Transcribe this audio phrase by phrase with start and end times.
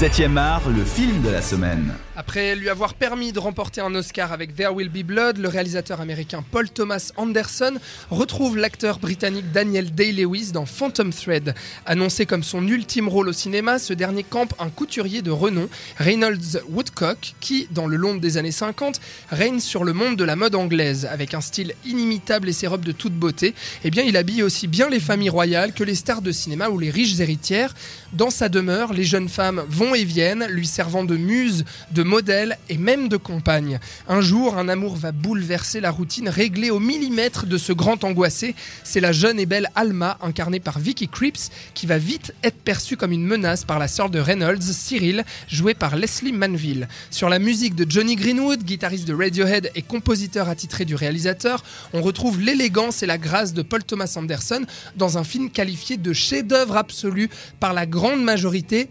[0.00, 1.94] 7e art, le film de la semaine.
[2.16, 6.02] Après lui avoir permis de remporter un Oscar avec There Will Be Blood, le réalisateur
[6.02, 7.74] américain Paul Thomas Anderson
[8.10, 11.54] retrouve l'acteur britannique Daniel Day-Lewis dans Phantom Thread.
[11.86, 15.66] Annoncé comme son ultime rôle au cinéma, ce dernier campe un couturier de renom,
[15.96, 19.00] Reynolds Woodcock, qui, dans le long des années 50,
[19.30, 21.06] règne sur le monde de la mode anglaise.
[21.10, 24.68] Avec un style inimitable et ses robes de toute beauté, eh bien, il habille aussi
[24.68, 27.74] bien les familles royales que les stars de cinéma ou les riches héritières.
[28.12, 32.58] Dans sa demeure, les jeunes femmes vont et viennent, lui servant de muse, de modèle
[32.68, 33.78] et même de compagne.
[34.08, 38.54] Un jour, un amour va bouleverser la routine réglée au millimètre de ce grand angoissé.
[38.84, 42.96] C'est la jeune et belle Alma, incarnée par Vicky Creeps, qui va vite être perçue
[42.96, 46.88] comme une menace par la sœur de Reynolds, Cyril, jouée par Leslie Manville.
[47.10, 52.02] Sur la musique de Johnny Greenwood, guitariste de Radiohead et compositeur attitré du réalisateur, on
[52.02, 54.64] retrouve l'élégance et la grâce de Paul Thomas Anderson
[54.96, 57.30] dans un film qualifié de chef-d'œuvre absolu
[57.60, 58.88] par la grande majorité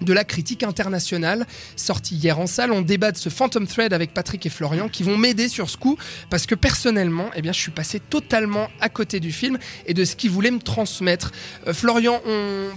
[0.00, 1.46] de la critique internationale.
[1.76, 5.02] Sorti hier en salle, on débat de ce Phantom Thread avec Patrick et Florian qui
[5.02, 5.96] vont m'aider sur ce coup
[6.30, 10.04] parce que personnellement, eh bien, je suis passé totalement à côté du film et de
[10.04, 11.32] ce qu'il voulait me transmettre.
[11.66, 12.20] Euh, Florian,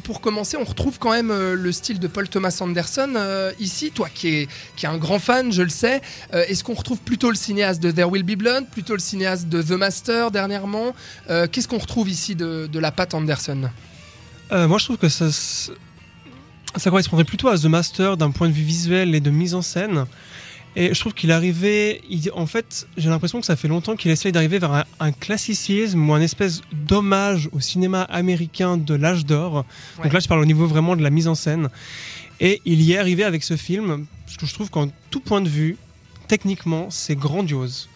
[0.04, 3.92] pour commencer, on retrouve quand même euh, le style de Paul Thomas Anderson euh, ici.
[3.92, 6.02] Toi qui es, qui est un grand fan, je le sais,
[6.34, 9.62] est-ce qu'on retrouve plutôt le cinéaste de There Will Be Blood, plutôt le cinéaste de
[9.62, 10.94] The Master dernièrement?
[11.28, 13.70] Qu'est-ce qu'on retrouve ici de, de la patte Anderson?
[14.52, 15.30] Moi, je trouve que ça
[16.76, 19.62] ça correspondrait plutôt à The Master d'un point de vue visuel et de mise en
[19.62, 20.06] scène.
[20.76, 22.02] Et je trouve qu'il arrivait,
[22.34, 26.14] en fait, j'ai l'impression que ça fait longtemps qu'il essaye d'arriver vers un, classicisme ou
[26.14, 29.66] un espèce d'hommage au cinéma américain de l'âge d'or.
[30.02, 31.70] Donc là, je parle au niveau vraiment de la mise en scène.
[32.40, 35.42] Et il y est arrivé avec ce film, parce que je trouve qu'en tout point
[35.42, 35.78] de vue,
[36.30, 37.90] techniquement, c'est grandiose.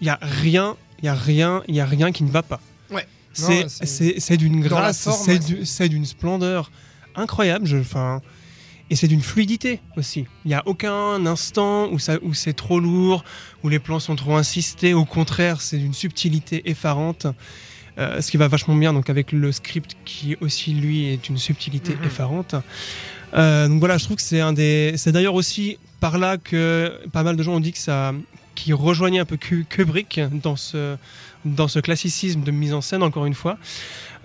[0.00, 2.42] Il y a rien, il y a rien, il y a rien qui ne va
[2.42, 2.60] pas.
[2.90, 3.06] Ouais.
[3.34, 5.06] C'est d'une grâce,
[5.64, 6.70] c'est d'une splendeur
[7.16, 7.66] incroyable.
[7.66, 7.76] Je,
[8.90, 10.26] et c'est d'une fluidité aussi.
[10.44, 13.24] Il n'y a aucun instant où, ça, où c'est trop lourd,
[13.62, 14.92] où les plans sont trop insistés.
[14.92, 17.26] Au contraire, c'est d'une subtilité effarante.
[17.98, 21.38] Euh, ce qui va vachement bien donc avec le script qui aussi lui est une
[21.38, 22.04] subtilité mhm.
[22.04, 22.54] effarante.
[23.34, 24.94] Euh, donc voilà, je trouve que c'est un des.
[24.96, 28.12] C'est d'ailleurs aussi par là que pas mal de gens ont dit que ça,
[28.54, 30.96] qui rejoignait un peu Kubrick dans ce
[31.44, 33.58] dans ce classicisme de mise en scène encore une fois.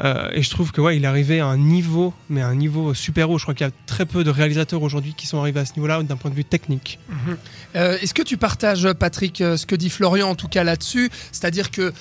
[0.04, 2.94] Euh, et je trouve que ouais, il est arrivé à un niveau, mais un niveau
[2.94, 3.38] super haut.
[3.38, 5.74] Je crois qu'il y a très peu de réalisateurs aujourd'hui qui sont arrivés à ce
[5.76, 7.00] niveau-là d'un point de vue technique.
[7.10, 7.38] Mhm.
[7.76, 11.10] Euh, est-ce que tu partages, Patrick, euh, ce que dit Florian en tout cas là-dessus?
[11.32, 11.94] C'est-à-dire que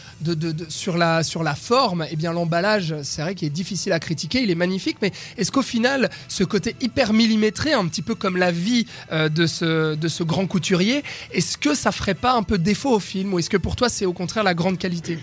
[0.69, 4.43] sur, la, sur la forme, eh bien l'emballage, c'est vrai qu'il est difficile à critiquer,
[4.43, 8.37] il est magnifique, mais est-ce qu'au final, ce côté hyper millimétré, un petit peu comme
[8.37, 11.03] la vie de, ce, de ce grand couturier,
[11.33, 13.89] est-ce que ça ferait pas un peu défaut au film ou est-ce que pour toi
[13.89, 15.19] c'est au contraire la grande qualité?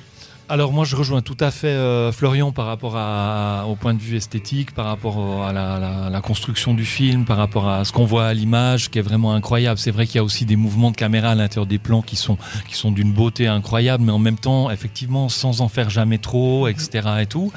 [0.49, 2.93] Alors moi je rejoins tout à fait euh, Florian par rapport
[3.67, 7.85] au point de vue esthétique, par rapport à la, construction du film, par rapport à
[7.85, 9.79] ce qu'on voit à l'image qui est vraiment incroyable.
[9.79, 12.15] C'est vrai qu'il y a aussi des mouvements de caméra à l'intérieur des plans qui
[12.15, 12.37] sont,
[12.67, 16.67] qui sont d'une beauté incroyable, mais en même temps effectivement sans en faire jamais trop,
[16.67, 17.07] etc.
[17.21, 17.51] et tout.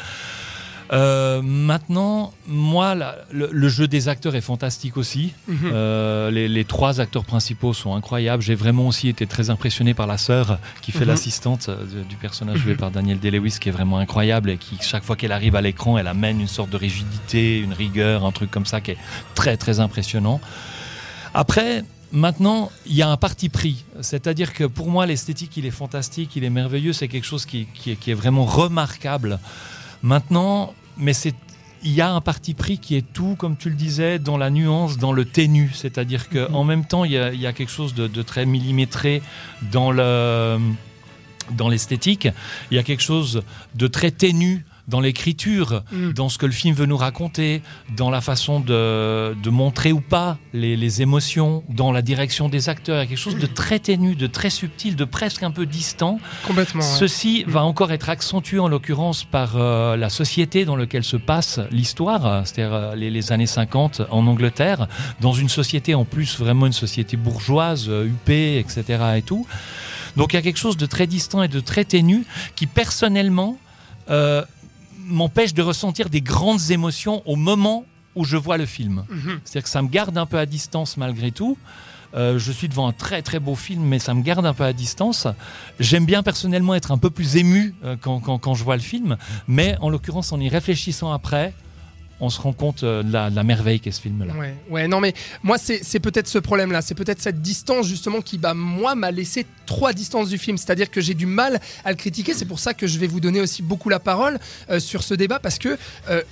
[0.92, 2.94] Euh, maintenant, moi,
[3.32, 5.32] le, jeu des acteurs est fantastique aussi.
[5.48, 5.56] Mhm.
[5.64, 8.42] Euh, les, trois acteurs principaux sont incroyables.
[8.42, 11.08] J'ai vraiment aussi été très impressionné par la sœur qui fait mhm.
[11.08, 12.78] l'assistante euh, du personnage joué mhm.
[12.78, 15.98] par Daniel Day-Lewis, qui est vraiment incroyable et qui, chaque fois qu'elle arrive à l'écran,
[15.98, 18.98] elle amène une sorte de rigidité, une rigueur, un truc comme ça qui est
[19.34, 20.40] très très impressionnant.
[21.34, 23.84] Après, Maintenant, il y a un parti pris.
[24.00, 27.66] C'est-à-dire que pour moi, l'esthétique, il est fantastique, il est merveilleux, c'est quelque chose qui,
[27.74, 29.40] qui, qui est vraiment remarquable.
[30.02, 31.34] Maintenant, mais c'est
[31.82, 34.50] il y a un parti pris qui est tout, comme tu le disais, dans la
[34.50, 35.70] nuance, dans le ténu.
[35.72, 36.68] C'est-à-dire qu'en mhm.
[36.68, 39.22] même temps, il y, a, quelque chose de, de, très millimétré
[39.70, 40.58] dans le
[41.52, 42.28] dans l'esthétique.
[42.72, 43.42] Il y a quelque chose
[43.76, 46.12] de très ténu dans l'écriture, mm.
[46.12, 47.62] dans ce que le film veut nous raconter,
[47.96, 52.96] dans la façon de, montrer ou pas les, émotions, dans la direction des acteurs.
[52.96, 55.66] Il y a quelque chose de très ténu, de très subtil, de presque un peu
[55.66, 56.18] distant.
[56.46, 56.82] Complètement.
[56.82, 61.60] Ceci va encore être accentué en l'occurrence par euh, la société dans laquelle se passe
[61.70, 64.88] l'histoire, c'est-à-dire euh, les, années 50 en Angleterre,
[65.20, 69.16] dans une société en plus vraiment une société bourgeoise, huppée, etc.
[69.16, 69.46] et tout.
[70.16, 72.24] Donc il y a quelque chose de très distant et de très ténu
[72.54, 73.58] qui personnellement
[74.08, 74.44] euh,
[75.06, 79.04] m'empêche de ressentir des grandes émotions au moment où je vois le film.
[79.08, 79.40] Mhm.
[79.44, 81.56] C'est-à-dire que ça me garde un peu à distance malgré tout.
[82.14, 84.64] Euh, je suis devant un très très beau film, mais ça me garde un peu
[84.64, 85.26] à distance.
[85.80, 88.82] J'aime bien personnellement être un peu plus ému euh, quand, quand, quand, je vois le
[88.82, 89.16] film,
[89.48, 91.52] mais en l'occurrence, en y réfléchissant après,
[92.20, 94.34] on se rend compte de la, merveille qu'est ce film-là.
[94.34, 98.38] Ouais, ouais, non mais moi c'est peut-être ce problème-là, c'est peut-être cette distance justement qui
[98.38, 101.96] bah moi m'a laissé trois distances du film, c'est-à-dire que j'ai du mal à le
[101.96, 102.34] critiquer.
[102.34, 104.38] C'est pour ça que je vais vous donner aussi beaucoup la parole
[104.78, 105.78] sur ce débat parce que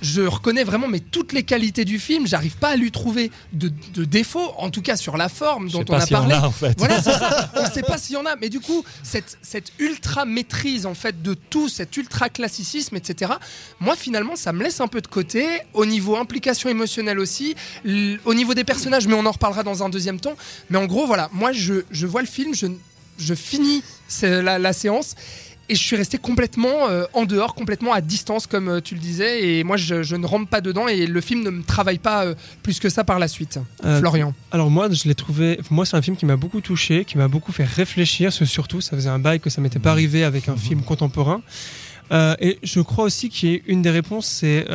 [0.01, 3.71] je reconnais vraiment mais toutes les qualités du film, j'arrive pas à lui trouver de,
[3.93, 6.35] de défauts, en tout cas sur la forme dont on a parlé.
[6.35, 6.77] en fait.
[6.77, 7.51] Voilà, ça.
[7.55, 10.93] on sait pas s'il y en a, mais du coup cette, cette ultra maîtrise en
[10.93, 13.33] fait de tout, cet ultra classicisme, etc.
[13.79, 17.55] Moi finalement ça me laisse un peu de côté au niveau implication émotionnelle aussi,
[18.25, 20.35] au niveau des personnages, mais on en reparlera dans un deuxième temps.
[20.69, 22.67] Mais en gros voilà, moi je, je vois le film, je,
[23.17, 23.83] je finis
[24.21, 25.15] la, la séance
[25.67, 29.01] et je suis resté complètement euh, en dehors, complètement à distance, comme euh, tu le
[29.01, 29.47] disais.
[29.47, 32.35] Et moi, je, ne rentre pas dedans et le film ne me travaille pas euh,
[32.61, 33.59] plus que ça par la suite.
[33.99, 34.33] Florian.
[34.51, 35.59] Alors moi, je l'ai trouvé.
[35.71, 38.31] Moi, c'est un film qui m'a beaucoup touché, qui m'a beaucoup fait réfléchir.
[38.31, 41.41] Surtout, ça faisait un bail que ça m'était pas arrivé avec un film contemporain.
[42.11, 44.65] Et je crois aussi qu'il y a une des réponses, c'est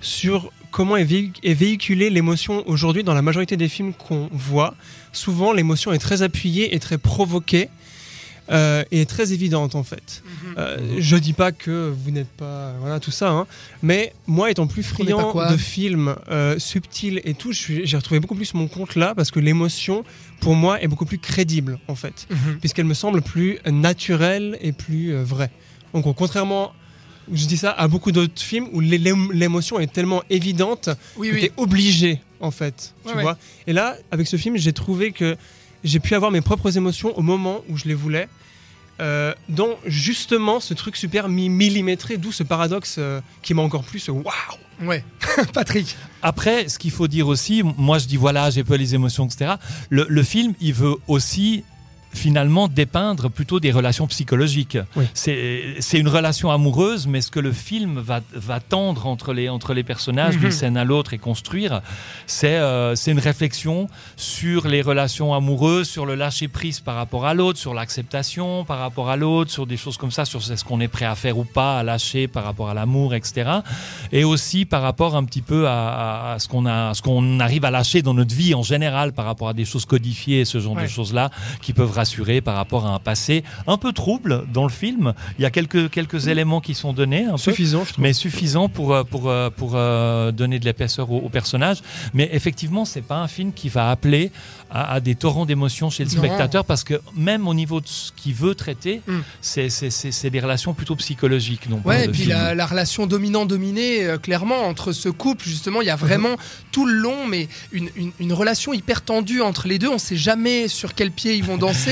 [0.00, 1.06] sur comment est,
[1.42, 4.74] est véhiculée l'émotion aujourd'hui dans la majorité des films qu'on voit.
[5.12, 7.68] Souvent, l'émotion est très appuyée et très provoquée
[8.50, 10.22] euh, est très évidente en fait.
[10.24, 10.54] Mhm.
[10.58, 13.46] Euh, je dis pas que vous n'êtes pas voilà tout ça, hein,
[13.82, 18.52] mais moi étant plus friand de films euh, subtils et tout, j'ai retrouvé beaucoup plus
[18.54, 20.04] mon compte là parce que l'émotion
[20.40, 22.58] pour moi est beaucoup plus crédible en fait, mhm.
[22.58, 25.52] puisqu'elle me semble plus naturelle et plus vraie.
[25.94, 26.72] Donc contrairement
[27.32, 31.44] je dis ça à beaucoup d'autres films où l'émotion est tellement évidente oui, que tu
[31.44, 32.94] es obligé en fait.
[33.06, 35.36] tu vois Et là, avec ce film, j'ai trouvé que
[35.84, 38.28] j'ai pu avoir mes propres émotions au moment où je les voulais.
[39.00, 44.06] Euh, dont justement ce truc super millimétré, d'où ce paradoxe euh, qui m'a encore plus
[44.08, 44.22] waouh.
[44.82, 45.02] Ouais,
[45.54, 45.96] Patrick.
[46.20, 49.54] Après, ce qu'il faut dire aussi, moi je dis voilà, j'ai peu les émotions, etc.
[49.88, 51.64] le, film, il veut aussi
[52.12, 54.78] finalement dépeindre plutôt des relations psychologiques.
[55.14, 59.74] C'est une relation amoureuse, mais ce que le film va, va tendre entre les, entre
[59.74, 60.50] les personnages d'une mhm.
[60.50, 61.80] scène à l'autre et construire,
[62.44, 67.58] euh, c'est une réflexion sur les relations amoureuses, sur le lâcher-prise par rapport à l'autre,
[67.58, 70.88] sur l'acceptation par rapport à l'autre, sur des choses comme ça, sur ce qu'on est
[70.88, 73.50] prêt à faire ou pas, à lâcher par rapport à l'amour, etc.
[74.12, 76.62] Et aussi par rapport un petit peu à, ce qu'on
[77.02, 80.44] qu'on arrive à lâcher dans notre vie en général par rapport à des choses codifiées,
[80.44, 81.30] ce genre de choses-là,
[81.60, 85.14] qui peuvent rassuré par rapport à un passé un peu trouble dans le film.
[85.38, 89.04] Il y a quelques, quelques éléments qui sont donnés, un suffisant, mais suffisant pour, euh,
[89.04, 91.78] pour, euh, pour, euh, donner de l'épaisseur au, personnage.
[92.12, 94.32] Mais effectivement, c'est pas un film qui va appeler
[94.74, 98.34] à, des torrents d'émotions chez le spectateur parce que même au niveau de ce qu'il
[98.34, 99.18] veut traiter, mm.
[99.42, 101.68] c'est des relations plutôt psychologiques.
[101.68, 105.96] Donc, ouais, et puis la, relation dominant-dominé, clairement, entre ce couple, justement, il y a
[105.96, 106.36] vraiment
[106.72, 109.90] tout le long, mais une, une, une relation hyper tendue entre les deux.
[109.90, 111.91] On sait jamais sur quel pied ils vont danser.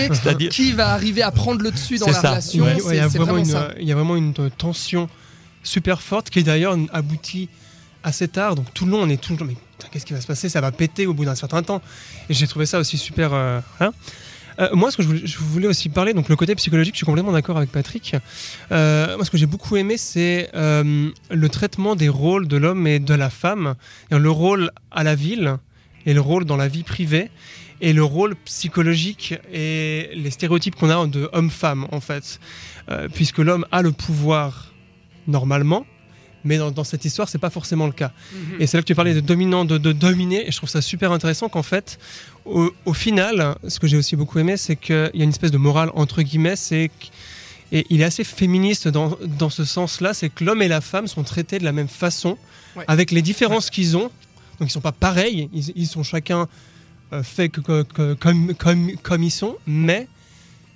[0.50, 2.66] Qui va arriver à prendre le dessus dans la relation.
[2.88, 5.08] il, y a vraiment une, tension
[5.62, 7.48] super forte qui d'ailleurs aboutit
[8.02, 8.54] assez tard.
[8.54, 9.56] Donc tout le long, on est toujours mais
[9.90, 10.48] qu'est-ce qui va se passer?
[10.48, 11.82] Ça va péter au bout d'un certain temps.
[12.28, 13.32] Et j'ai trouvé ça aussi super.
[13.32, 13.92] Euh, hein.
[14.58, 17.32] euh, moi, ce que je voulais, aussi parler, donc le côté psychologique, je suis complètement
[17.32, 18.16] d'accord avec Patrick.
[18.72, 22.98] Euh, moi, ce que j'ai beaucoup aimé, c'est le traitement des rôles de l'homme et
[22.98, 23.74] de la femme,
[24.10, 25.56] le rôle à la ville
[26.06, 27.30] et le rôle dans la vie privée
[27.80, 32.40] et le rôle psychologique et les stéréotypes qu'on a de homme-femme en fait,
[32.90, 34.72] euh, puisque l'homme a le pouvoir
[35.26, 35.86] normalement,
[36.44, 38.12] mais dans, cette histoire c'est pas forcément le cas.
[38.32, 38.60] Mhm.
[38.60, 41.12] Et c'est là que tu parlais de dominant, de, dominer, et je trouve ça super
[41.12, 41.98] intéressant qu'en fait,
[42.44, 45.58] au, final, ce que j'ai aussi beaucoup aimé, c'est qu'il y a une espèce de
[45.58, 46.90] morale entre guillemets, c'est
[47.72, 51.06] et il est assez féministe dans, dans ce sens-là, c'est que l'homme et la femme
[51.06, 52.36] sont traités de la même façon,
[52.88, 54.10] avec les différences qu'ils ont.
[54.58, 56.48] Donc ils sont pas pareils, ils, ils sont chacun
[57.12, 60.08] euh, fait comme ils sont, mais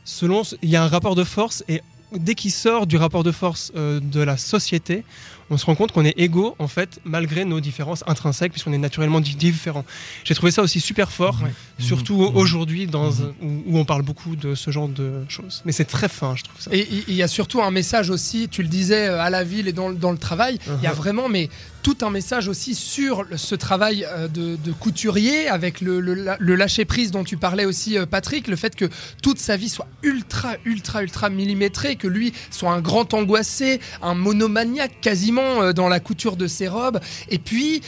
[0.04, 1.80] selon il y a un rapport de force et
[2.12, 5.04] dès qu'il sort du rapport de force euh, de la société,
[5.50, 8.78] on se rend compte qu'on est égaux en fait malgré nos différences intrinsèques puisqu'on est
[8.78, 9.84] naturellement différents.
[10.24, 11.38] J'ai trouvé ça aussi super fort,
[11.78, 12.36] surtout mmh.
[12.36, 13.34] aujourd'hui dans mmh.
[13.66, 15.62] où, on parle beaucoup de ce genre de choses.
[15.64, 16.70] Mais c'est très fin, je trouve ça.
[16.72, 19.68] Et il y a surtout un message aussi, tu le disais euh, à la ville
[19.68, 20.94] et dans, dans le travail, il y a uh-huh.
[20.94, 21.48] vraiment mais
[21.84, 27.24] tout un message aussi sur ce travail euh, de, couturier avec le, lâcher prise dont
[27.24, 28.86] tu parlais aussi euh, Patrick, le fait que
[29.22, 34.14] toute sa vie soit ultra ultra ultra millimétrée, que lui soit un grand angoissé, un
[34.14, 37.82] monomaniaque quasiment euh, dans la couture de ses robes, et puis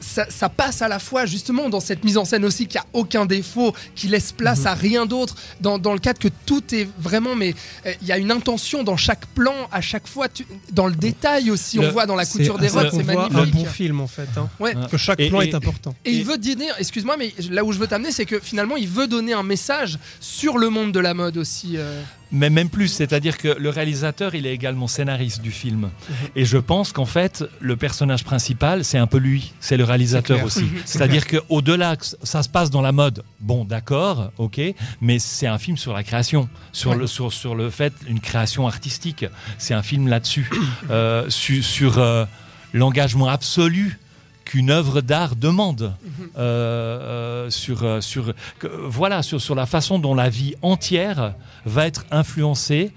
[0.00, 3.26] ça, passe à la fois justement dans cette mise en scène aussi qui a aucun
[3.26, 4.66] défaut, qui laisse place mhm.
[4.66, 7.54] à rien d'autre, dans, le cadre que tout est vraiment, mais
[8.02, 10.28] il y a une intention dans chaque plan, à chaque fois,
[10.72, 13.64] dans le détail aussi, on voit dans la couture des robes, c'est magnifique un bon
[13.64, 14.28] film en fait.
[14.36, 14.48] Hein.
[14.60, 14.74] Ouais.
[14.90, 15.94] Que chaque plan est important.
[16.04, 18.88] Et, il veut donner, excuse-moi, mais là où je veux t'amener, c'est que finalement, il
[18.88, 21.76] veut donner un message sur le monde de la mode aussi.
[21.76, 22.02] Euh.
[22.32, 25.80] Mais même plus, c'est-à-dire que le réalisateur, il est également scénariste du film.
[25.82, 26.14] Mhm.
[26.36, 30.42] Et je pense qu'en fait, le personnage principal, c'est un peu lui, c'est le réalisateur
[30.44, 30.66] aussi.
[30.84, 34.60] C'est-à-dire qu'au-delà, ça se passe dans la mode, bon, d'accord, ok,
[35.00, 38.66] mais c'est un film sur la création, sur, le, sur, sur le fait, une création
[38.66, 39.24] artistique.
[39.58, 40.50] C'est un film là-dessus,
[40.90, 42.24] euh, sur, euh,
[42.74, 43.98] l'engagement absolu
[44.44, 46.28] qu'une œuvre d'art demande mhm.
[46.36, 48.34] euh, sur, sur,
[48.84, 51.34] voilà, sur, sur la façon dont la vie entière
[51.64, 52.92] va être influencée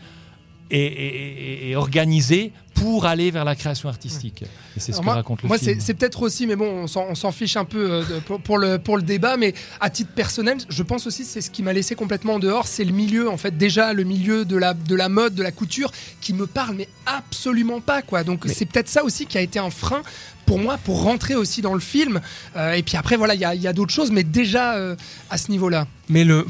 [0.69, 4.43] et, organisée pour aller vers la création artistique.
[4.75, 5.75] Et c'est ce que raconte le moi, film.
[5.75, 8.97] Moi, c'est peut-être aussi, mais bon, on s'en fiche un peu euh, pour, le, pour
[8.97, 12.35] le débat, mais à titre personnel, je pense aussi c'est ce qui m'a laissé complètement
[12.35, 15.35] en dehors, c'est le milieu, en fait, déjà le milieu de la, de la mode,
[15.35, 15.91] de la couture,
[16.21, 18.23] qui me parle, mais absolument pas, quoi.
[18.23, 20.01] Donc c'est peut-être ça aussi qui a été un frein
[20.45, 22.21] pour moi pour rentrer aussi dans le film.
[22.55, 24.95] Euh, et puis après, voilà, il y a, d'autres choses, mais déjà euh,
[25.29, 25.87] à ce niveau-là.
[26.09, 26.45] Mais le,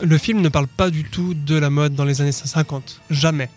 [0.00, 3.00] le film ne parle pas du tout de la mode dans les années 50.
[3.10, 3.50] Jamais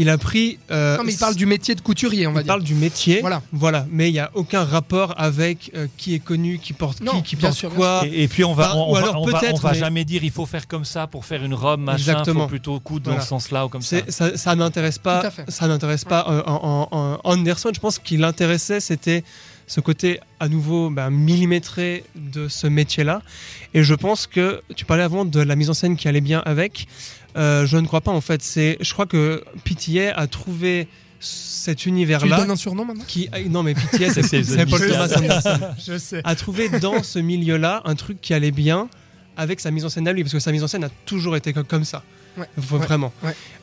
[0.00, 0.58] il a pris.
[0.70, 2.46] Euh, non, mais il parle du métier de couturier, on va dire.
[2.46, 3.20] Il parle du métier.
[3.20, 3.42] Voilà.
[3.52, 3.86] Voilà.
[3.90, 7.36] Mais il n'y a aucun rapport avec euh, qui est connu, qui porte qui, qui
[7.36, 8.02] porte quoi.
[8.10, 11.06] Et, puis on va, on, va, on va, jamais dire il faut faire comme ça
[11.06, 11.98] pour faire une robe, machin.
[11.98, 12.44] Exactement.
[12.44, 13.98] Faut plutôt coudre dans ce sens-là ou comme ça.
[14.08, 15.22] Ça, ça n'intéresse pas.
[15.48, 17.70] Ça n'intéresse pas euh, en, Anderson.
[17.74, 19.22] Je pense qu'il l'intéressait, c'était
[19.70, 23.22] ce côté à nouveau ben, millimétré de ce métier-là.
[23.72, 26.42] Et je pense que tu parlais avant de la mise en scène qui allait bien
[26.44, 26.88] avec.
[27.36, 28.42] Euh, je ne crois pas en fait.
[28.42, 30.88] C'est, je crois que PTA a trouvé
[31.20, 32.26] cet univers-là.
[32.26, 33.04] Tu lui donnes un surnom maintenant?
[33.06, 35.60] qui, ah, Non, mais PTA, c'est Paul Thomas Anderson.
[35.86, 36.20] Je sais.
[36.24, 38.88] A trouvé dans ce milieu-là un truc qui allait bien
[39.36, 41.36] avec sa mise en scène à lui, parce que sa mise en scène a toujours
[41.36, 42.02] été comme ça.
[42.36, 43.12] Ouais, vraiment.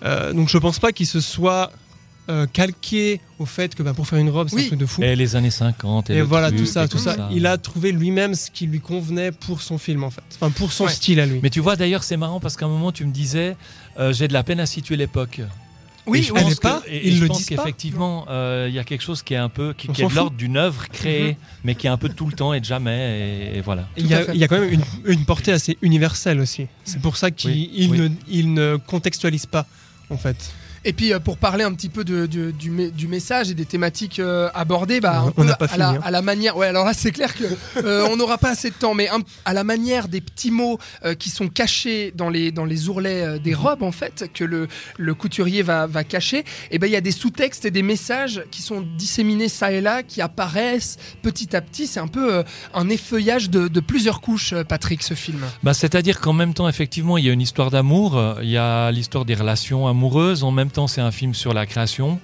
[0.04, 1.70] Euh, donc je pense pas qu'il se soit
[2.30, 5.02] euh, calqué au fait que bah, pour faire une robe, c'est un truc de fou.
[5.02, 6.10] Et les années 50.
[6.10, 7.30] Et, voilà, tout ça, tout ça.
[7.32, 10.22] Il a trouvé lui-même ce qui lui convenait pour son film, en fait.
[10.36, 11.40] Enfin, pour son style à lui.
[11.42, 13.56] Mais tu vois, d'ailleurs, c'est marrant parce qu'à un moment, tu me disais,
[14.00, 15.42] euh, j'ai de la peine à situer l'époque.
[16.08, 16.82] Oui, je pense pas.
[16.88, 19.88] Et, je pense qu'effectivement, euh, il y a quelque chose qui est un peu, qui,
[19.90, 21.38] est de l'ordre d'une œuvre créée, mhm.
[21.64, 23.54] mais qui est un peu tout le temps et de jamais.
[23.56, 23.88] Et, voilà.
[23.98, 26.68] Il y, a, quand même une, portée assez universelle aussi.
[26.84, 29.66] C'est pour ça qu'il ne, il ne contextualise pas,
[30.10, 30.54] en fait.
[30.88, 34.50] Et puis euh, pour parler un petit peu de, du, message et des thématiques euh,
[34.54, 36.00] abordées, bah, on n'a pas à, fini, la, hein.
[36.02, 36.56] à, la, manière.
[36.56, 37.44] Ouais, alors là c'est clair que
[37.84, 39.10] euh, on n'aura pas assez de temps, mais
[39.44, 40.80] à la manière des petits mots
[41.20, 43.58] qui sont cachés dans les dans les ourlets des mhm.
[43.58, 46.40] robes en fait que le, le couturier va, va cacher.
[46.40, 49.74] Et eh ben il y a des sous-textes et des messages qui sont disséminés ça
[49.74, 51.88] et là, qui apparaissent petit à petit.
[51.88, 55.42] C'est un peu un effeuillage de, de, plusieurs couches, Patrick, ce film.
[55.64, 58.90] Bah, c'est-à-dire qu'en même temps, effectivement, il y a une histoire d'amour, il y a
[58.92, 62.20] l'histoire des relations amoureuses, en même temps c'est un film sur la création.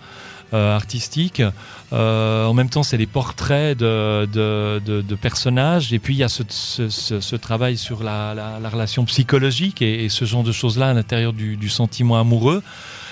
[0.53, 1.41] Euh, artistique.
[1.93, 5.91] Euh, en même temps, c'est des portraits de, de, personnages.
[5.93, 10.51] Et puis, il y a ce, travail sur la, relation psychologique et, ce genre de
[10.51, 12.61] choses-là à l'intérieur du, sentiment amoureux.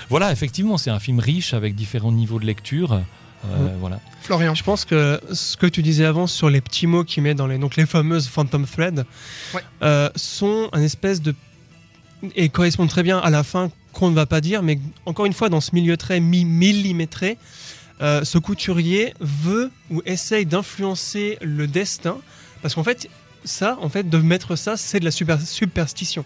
[0.10, 2.94] Voilà, effectivement, c'est un film riche avec différents niveaux de lecture.
[2.94, 4.00] Euh, voilà.
[4.22, 4.54] Florian.
[4.54, 7.48] Je pense que ce que tu disais avant sur les petits mots qu'il met dans
[7.48, 9.04] les, donc les fameuses Phantom Thread
[10.16, 11.34] sont un espèce de
[12.36, 15.34] et correspondent très bien à la fin qu'on ne va pas dire, mais encore une
[15.34, 17.38] fois, dans ce milieu très millimétré,
[18.02, 22.18] euh, ce couturier veut ou essaye d'influencer le destin,
[22.62, 23.10] parce qu'en fait,
[23.44, 26.26] ça, en fait, de mettre ça, c'est de la superstition.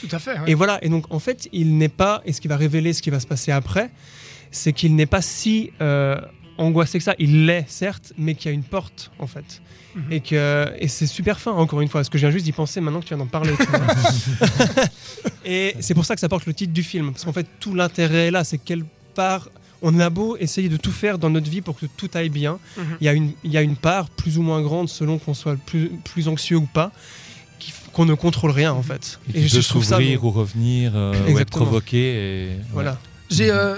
[0.00, 0.36] Tout à fait.
[0.46, 3.02] Et voilà, et donc en fait, il n'est pas, et ce qui va révéler ce
[3.02, 3.90] qui va se passer après,
[4.50, 6.20] c'est qu'il n'est pas si euh,
[6.58, 7.14] angoissé que ça.
[7.18, 9.62] Il l'est, certes, mais qu'il y a une porte, en fait.
[9.94, 10.02] Mhm.
[10.10, 12.52] Et, que, et c'est super fin, encore une fois, parce que je viens juste d'y
[12.52, 13.52] penser maintenant que tu viens d'en parler.
[15.44, 17.74] et c'est pour ça que ça porte le titre du film, parce qu'en fait, tout
[17.74, 18.84] l'intérêt est là, c'est quelle
[19.14, 19.48] part.
[19.80, 22.58] On a beau essayer de tout faire dans notre vie pour que tout aille bien,
[22.76, 22.84] mhm.
[23.00, 25.34] il y, a une, il y a une part plus ou moins grande selon qu'on
[25.34, 26.90] soit plus, plus anxieux ou pas,
[27.92, 29.20] qu'on ne contrôle rien en fait.
[29.34, 31.98] Et, et je trouve ça ou revenir euh, ou être provoqué.
[31.98, 32.48] Et...
[32.72, 32.98] Voilà.
[33.30, 33.76] J'ai euh,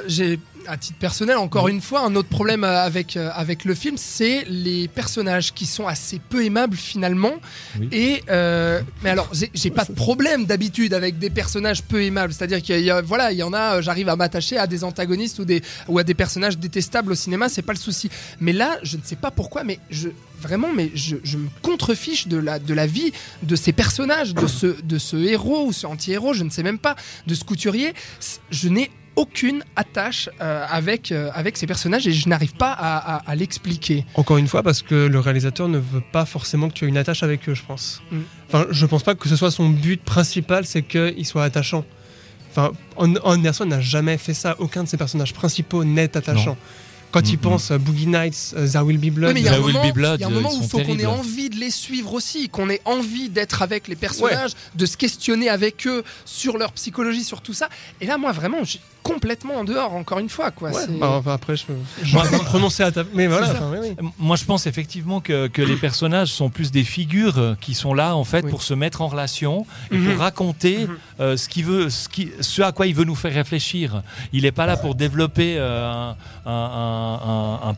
[0.67, 3.97] à titre personnel, encore une fois, un autre problème euh, avec, euh, avec le film,
[3.97, 7.33] c'est les personnages qui sont assez peu aimables finalement.
[7.93, 12.33] Et euh, mais alors, j'ai pas de problème d'habitude avec des personnages peu aimables.
[12.33, 15.45] C'est-à-dire qu'il y, voilà, il y en a, j'arrive à m'attacher à des antagonistes ou,
[15.45, 18.11] des, ou à des personnages détestables au cinéma, c'est pas le souci.
[18.41, 20.09] Mais là, je ne sais pas pourquoi, mais je
[20.41, 24.81] vraiment, mais je, me contrefiche de la, de la vie de ces personnages, de ce,
[24.83, 27.93] de ce héros ou ce anti-héros, je ne sais même pas, de ce couturier.
[28.51, 28.91] Je n'ai
[29.21, 34.07] aucune attache euh, avec, euh, avec ces personnages et je n'arrive pas à, l'expliquer.
[34.15, 36.97] Encore une fois, parce que le réalisateur ne veut pas forcément que tu aies une
[36.97, 38.01] attache avec eux, je pense.
[38.11, 38.19] Mm.
[38.49, 41.85] Enfin, je pense pas que ce soit son but principal, c'est qu'ils soient attachants.
[42.51, 44.57] Enfin, Anderson n'a jamais fait ça.
[44.59, 46.57] Aucun de ses personnages principaux n'est attachant.
[47.11, 49.37] Quand ils pensent Boogie Nights, There Will Be Blood.
[49.37, 52.49] il y a un moment, où il faut qu'on ait envie de les suivre aussi,
[52.49, 57.25] qu'on ait envie d'être avec les personnages, de se questionner avec eux sur leur psychologie,
[57.25, 57.69] sur tout ça.
[58.01, 60.51] Et là, moi, vraiment, j'ai complètement en dehors, encore une fois.
[60.51, 60.71] Quoi.
[61.01, 61.65] Bah, après, je,
[62.03, 63.05] je vais prononcer à ta.
[63.15, 63.55] Mais voilà.
[64.19, 68.15] Moi, je pense effectivement que, que, les personnages sont plus des figures qui sont là,
[68.15, 70.21] en fait, pour se mettre en relation et pour mhm.
[70.21, 70.97] raconter mhm.
[71.21, 74.03] Euh, ce, qui veut, ce, qui, ce à quoi il veut nous faire réfléchir.
[74.33, 76.13] Il n'est pas là pour développer euh,
[76.47, 77.00] un, un,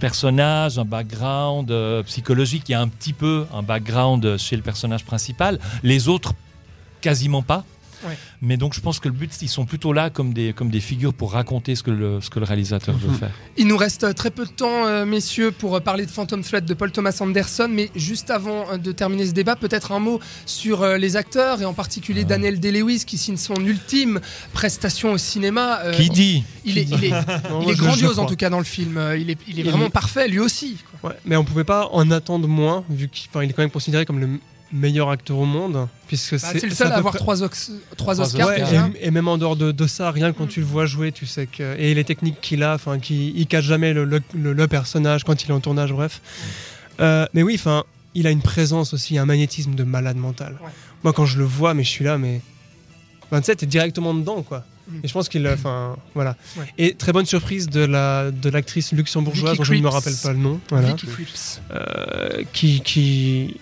[0.01, 2.69] personnage, un background euh, psychologique.
[2.69, 5.59] Il y a un petit peu un background chez le personnage principal.
[5.83, 6.35] Les autres,
[7.01, 7.65] quasiment pas.
[8.41, 10.81] Mais donc je pense que le but, ils sont plutôt là comme des, comme des
[10.81, 13.19] figures pour raconter ce que le, ce que le réalisateur veut mhm.
[13.19, 13.31] faire.
[13.57, 16.75] Il nous reste très peu de temps, euh, messieurs, pour parler de Phantom Thread de
[16.75, 17.69] Paul Thomas Anderson.
[17.71, 21.61] Mais juste avant euh, de terminer ce débat, peut-être un mot sur euh, les acteurs
[21.63, 24.21] et en particulier Daniel Day-Lewis qui signe son ultime
[24.53, 25.81] prestation au cinéma.
[25.95, 27.13] qui dit Il est, il est,
[27.63, 29.01] il est grandiose en tout cas dans le film.
[29.19, 30.77] Il est, il est vraiment parfait lui aussi.
[31.25, 34.29] mais on pouvait pas en attendre moins vu qu'il est quand même considéré comme le
[34.73, 35.89] meilleur acteur au monde.
[36.09, 37.37] puisque bah, c'est le seul à avoir trois,
[37.97, 38.51] trois Oscars.
[39.01, 41.47] et, même en dehors de, ça, rien que quand tu le vois jouer, tu sais
[41.47, 41.77] que.
[41.79, 45.51] Et les techniques qu'il a, enfin, qui il cache jamais le, le, personnage quand il
[45.51, 46.21] est en tournage, bref.
[47.01, 50.59] Euh, mais oui, enfin, il a une présence aussi, un magnétisme de malade mental.
[51.05, 52.41] Moi, quand je le vois, mais je suis là, mais.
[53.31, 54.65] 27 est directement dedans, quoi.
[54.89, 54.99] Mm.
[55.03, 56.37] Et je pense qu'il, enfin, voilà.
[56.79, 60.33] Et très bonne surprise de la de l'actrice luxembourgeoise dont je ne me rappelle pas
[60.33, 60.95] le nom, voilà.
[61.73, 63.57] Euh, qui qui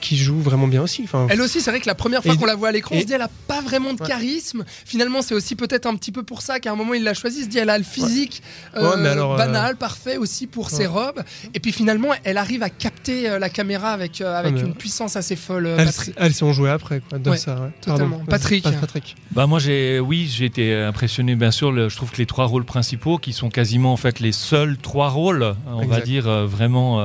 [0.00, 1.02] qui joue vraiment bien aussi.
[1.04, 3.00] Enfin, elle aussi, c'est vrai que la première fois qu'on la voit à l'écran, on
[3.00, 4.64] se dit elle a pas vraiment de charisme.
[4.84, 7.40] Finalement, c'est aussi peut-être un petit peu pour ça qu'à un moment il l'a choisi.
[7.40, 8.42] Il se dit elle a le physique
[8.76, 11.22] euh, euh, banal, parfait aussi pour ses robes.
[11.54, 15.36] Et puis finalement, elle arrive à capter euh, la caméra avec avec une puissance assez
[15.36, 15.68] folle.
[16.16, 17.70] Elle, s'est en joué après, quoi, ça.
[17.80, 18.20] Totalement.
[18.28, 18.64] Patrick.
[18.80, 19.16] Patrick.
[19.32, 21.34] Bah moi, j'ai, oui, j'ai été impressionné.
[21.36, 24.32] Bien sûr, je trouve que les trois rôles principaux, qui sont quasiment en fait les
[24.32, 27.02] seuls trois rôles, on va dire vraiment,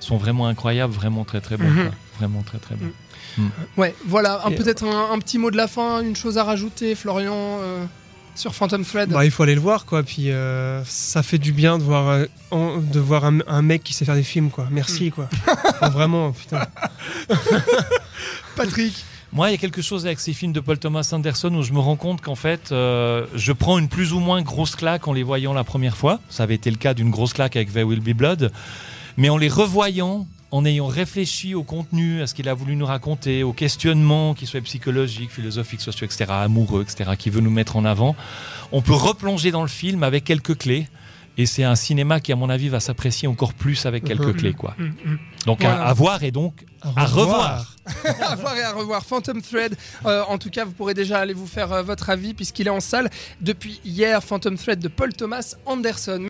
[0.00, 1.68] sont vraiment incroyables, vraiment très très bons.
[1.68, 2.86] Mhm vraiment très très bon.
[2.86, 3.42] Mm.
[3.42, 3.50] Mm.
[3.76, 7.84] Ouais, voilà, peut-être un, petit mot de la fin, une chose à rajouter, Florian, euh,
[8.34, 9.10] sur Phantom Thread.
[9.10, 10.02] Bah, il faut aller le voir, quoi.
[10.02, 14.04] Puis euh, ça fait du bien de voir, euh, de voir un, mec qui sait
[14.04, 14.68] faire des films, quoi.
[14.70, 15.12] Merci, mm.
[15.12, 15.28] quoi.
[15.90, 16.66] vraiment, putain.
[18.56, 19.04] Patrick.
[19.30, 21.74] Moi, il y a quelque chose avec ces films de Paul Thomas Anderson où je
[21.74, 25.22] me rends compte qu'en fait, je prends une plus ou moins grosse claque en les
[25.22, 26.18] voyant la première fois.
[26.30, 28.50] Ça avait été le cas d'une grosse claque avec There Will Be Blood.
[29.18, 32.86] Mais en les revoyant, en ayant réfléchi au contenu, à ce qu'il a voulu nous
[32.86, 37.76] raconter, au questionnement, qu'il soit psychologique, philosophique, socio, etc., amoureux, etc., qui veut nous mettre
[37.76, 38.16] en avant,
[38.72, 40.88] on peut replonger dans le film avec quelques clés.
[41.36, 44.54] Et c'est un cinéma qui, à mon avis, va s'apprécier encore plus avec quelques clés.
[44.54, 44.74] Quoi.
[44.76, 45.18] Mm-hmm.
[45.46, 47.76] Donc à, voir et donc à revoir.
[48.20, 49.04] à voir et à revoir.
[49.04, 52.34] Phantom Thread, euh, en tout cas, vous pourrez déjà aller vous faire euh, votre avis
[52.34, 53.08] puisqu'il est en salle
[53.40, 54.22] depuis hier.
[54.24, 56.18] Phantom Thread de Paul Thomas Anderson.